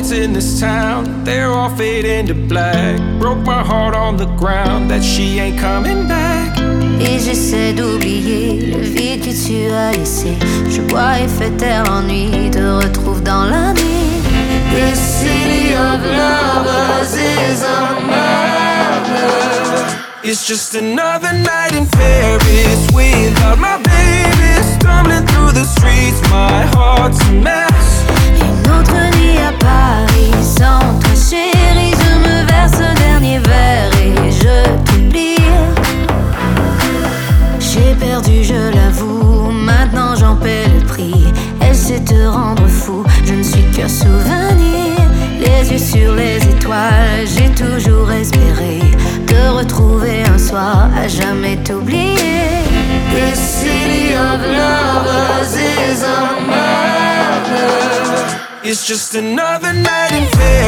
lights 0.00 0.12
in 0.12 0.32
this 0.32 0.60
town, 0.60 1.24
they're 1.24 1.50
all 1.50 1.68
fading 1.76 2.26
to 2.26 2.34
black. 2.34 2.98
Broke 3.18 3.44
my 3.44 3.62
heart 3.62 3.94
on 3.94 4.16
the 4.16 4.26
ground 4.36 4.90
that 4.90 5.02
she 5.02 5.38
ain't 5.38 5.58
coming 5.58 6.08
back. 6.08 6.56
Et 7.00 7.18
j'essaie 7.18 7.72
d'oublier 7.72 8.72
le 8.72 8.82
vide 8.82 9.20
que 9.24 9.32
tu 9.32 9.70
as 9.70 9.92
laissé. 9.92 10.36
Je 10.68 10.80
bois 10.82 11.18
et 11.20 11.28
fais 11.28 11.50
taire 11.50 11.84
l'ennui, 11.84 12.50
te 12.50 12.58
retrouve 12.58 13.22
dans 13.22 13.44
la 13.44 13.72
nuit. 13.72 14.22
This 14.72 14.98
city 14.98 15.74
of 15.74 16.00
lovers 16.04 17.14
is 17.14 17.62
a 17.62 18.00
murder. 18.06 19.20
It's 20.22 20.46
just 20.46 20.74
another 20.74 21.32
night 21.32 21.74
in 21.74 21.86
Paris 21.86 22.86
without 22.94 23.58
my 23.58 23.89
je 38.42 38.74
l'avoue. 38.74 39.50
Maintenant 39.52 40.16
j'en 40.16 40.36
paie 40.36 40.66
le 40.74 40.84
prix. 40.86 41.32
Elle 41.60 41.74
sait 41.74 42.00
te 42.00 42.26
rendre 42.26 42.66
fou. 42.66 43.04
Je 43.24 43.34
ne 43.34 43.42
suis 43.42 43.64
qu'un 43.74 43.88
souvenir. 43.88 44.96
Les 45.38 45.72
yeux 45.72 45.78
sur 45.78 46.14
les 46.14 46.36
étoiles, 46.36 47.26
j'ai 47.34 47.50
toujours 47.50 48.10
espéré 48.12 48.80
te 49.26 49.48
retrouver 49.48 50.22
un 50.24 50.38
soir, 50.38 50.88
à 50.96 51.08
jamais 51.08 51.56
t'oublier. 51.64 52.64
This 53.14 53.38
city 53.38 54.14
of 54.14 54.40
lovers 54.40 55.54
is 55.56 56.02
a 56.02 56.40
murder. 56.46 57.80
It's 58.62 58.86
just 58.86 59.14
another 59.14 59.72
night 59.72 60.12
in 60.12 60.26
Paris 60.38 60.59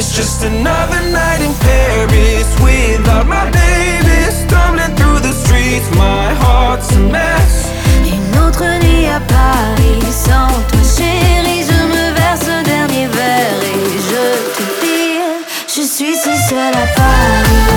It's 0.00 0.16
just 0.16 0.42
another 0.44 0.98
night 1.12 1.42
in 1.42 1.52
Paris 1.60 2.48
without 2.64 3.26
my 3.26 3.44
baby 3.50 4.32
stumbling 4.32 4.96
through 4.96 5.20
the 5.20 5.30
streets. 5.30 5.94
My 5.94 6.32
heart's 6.40 6.90
a 6.96 7.00
mess. 7.00 7.68
Une 8.06 8.38
autre 8.40 8.64
nuit 8.82 9.08
à 9.08 9.20
Paris 9.20 10.00
sans 10.10 10.48
toi, 10.70 10.80
chérie. 10.96 11.64
Je 11.68 11.80
me 11.92 12.14
verse 12.14 12.48
un 12.48 12.62
dernier 12.62 13.08
verre 13.08 13.62
et 13.62 13.98
je 14.08 14.24
te 14.56 14.64
dis, 14.80 15.20
je 15.66 15.82
suis 15.86 16.14
si 16.16 16.48
seule 16.48 16.74
à 16.74 16.86
Paris. 16.96 17.69